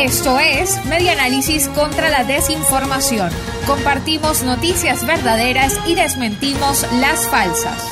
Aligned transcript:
Esto 0.00 0.38
es 0.38 0.84
Medianálisis 0.86 1.68
contra 1.68 2.10
la 2.10 2.24
desinformación. 2.24 3.30
Compartimos 3.66 4.42
noticias 4.42 5.06
verdaderas 5.06 5.80
y 5.86 5.94
desmentimos 5.94 6.86
las 7.00 7.26
falsas. 7.28 7.90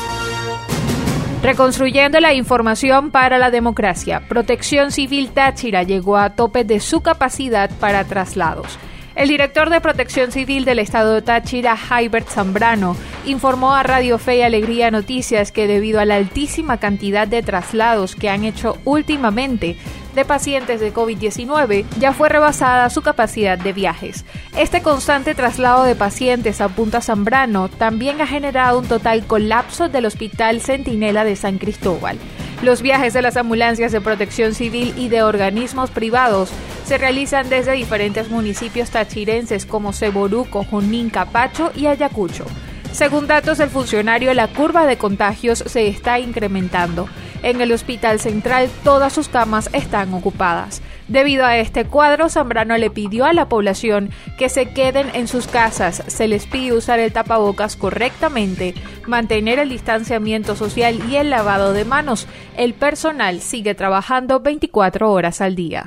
Reconstruyendo 1.43 2.21
la 2.21 2.35
información 2.35 3.11
para 3.11 3.39
la 3.39 3.51
democracia, 3.51 4.23
Protección 4.29 4.93
Civil 4.93 5.31
Táchira 5.31 5.83
llegó 5.83 6.17
a 6.17 6.31
tope 6.31 6.65
de 6.65 6.79
su 6.79 7.01
capacidad 7.01 7.69
para 7.81 8.05
traslados. 8.05 8.79
El 9.15 9.29
director 9.29 9.69
de 9.69 9.81
Protección 9.83 10.33
Civil 10.33 10.65
del 10.65 10.79
Estado 10.79 11.13
de 11.13 11.23
Táchira, 11.23 11.77
Jaibert 11.77 12.29
Zambrano, 12.29 12.97
informó 13.27 13.75
a 13.75 13.83
Radio 13.83 14.19
Fe 14.19 14.39
y 14.39 14.43
Alegría 14.43 14.91
Noticias 14.91 15.53
que 15.53 15.67
debido 15.67 16.01
a 16.01 16.07
la 16.07 16.17
altísima 16.17 16.79
cantidad 16.79 17.29
de 17.29 17.43
traslados 17.43 18.17
que 18.17 18.31
han 18.31 18.45
hecho 18.45 18.79
últimamente 18.85 19.77
de 20.15 20.25
pacientes 20.25 20.81
de 20.81 20.93
COVID-19, 20.93 21.85
ya 21.99 22.13
fue 22.13 22.31
rebasada 22.31 22.89
su 22.91 23.03
capacidad 23.03 23.59
de 23.59 23.73
viajes. 23.73 24.25
Este 24.57 24.83
constante 24.83 25.35
traslado 25.35 25.85
de 25.85 25.95
pacientes 25.95 26.61
a 26.61 26.69
Punta 26.69 27.01
Zambrano 27.01 27.69
también 27.69 28.21
ha 28.21 28.27
generado 28.27 28.79
un 28.79 28.87
total 28.87 29.27
colapso 29.27 29.89
del 29.89 30.07
Hospital 30.07 30.61
Centinela 30.61 31.25
de 31.25 31.37
San 31.37 31.59
Cristóbal. 31.59 32.19
Los 32.63 32.81
viajes 32.81 33.13
de 33.13 33.23
las 33.23 33.37
ambulancias 33.37 33.93
de 33.93 34.01
protección 34.01 34.55
civil 34.55 34.95
y 34.97 35.09
de 35.09 35.23
organismos 35.23 35.91
privados 35.91 36.51
se 36.85 36.99
realizan 36.99 37.49
desde 37.49 37.73
diferentes 37.73 38.31
municipios 38.31 38.91
tachirenses 38.91 39.67
como 39.67 39.93
Ceboruco, 39.93 40.65
Junín, 40.65 41.11
Capacho 41.11 41.73
y 41.75 41.87
Ayacucho. 41.87 42.45
Según 42.93 43.27
datos 43.27 43.59
del 43.59 43.71
funcionario, 43.71 44.35
la 44.35 44.49
curva 44.49 44.87
de 44.87 44.99
contagios 44.99 45.65
se 45.67 45.89
está 45.89 46.21
incrementando. 46.21 47.09
En 47.43 47.61
el 47.61 47.73
Hospital 47.73 48.21
Central 48.21 48.69
todas 48.85 49.13
sus 49.13 49.29
camas 49.29 49.71
están 49.73 50.13
ocupadas. 50.13 50.83
Debido 51.09 51.45
a 51.45 51.57
este 51.57 51.85
cuadro, 51.87 52.29
Zambrano 52.29 52.77
le 52.77 52.91
pidió 52.91 53.25
a 53.25 53.33
la 53.33 53.49
población 53.49 54.11
que 54.39 54.49
se 54.49 54.67
queden 54.67 55.09
en 55.15 55.27
sus 55.27 55.47
casas. 55.47 56.03
Se 56.07 56.29
les 56.29 56.47
pide 56.47 56.75
usar 56.75 57.01
el 57.01 57.13
tapabocas 57.13 57.77
correctamente, 57.77 58.75
mantener 59.07 59.59
el 59.59 59.71
distanciamiento 59.71 60.55
social 60.55 61.01
y 61.11 61.17
el 61.17 61.31
lavado 61.31 61.73
de 61.73 61.85
manos. 61.85 62.27
El 62.57 62.75
personal 62.75 63.41
sigue 63.41 63.75
trabajando 63.75 64.41
24 64.41 65.11
horas 65.11 65.41
al 65.41 65.57
día. 65.57 65.87